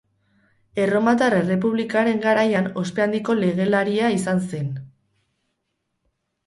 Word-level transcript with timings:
Erromatar 0.85 1.35
Errepublikaren 1.41 2.23
garaian 2.25 2.71
ospe 2.85 3.05
handiko 3.07 3.37
legelaria 3.45 4.13
izan 4.19 4.43
zen. 4.53 4.77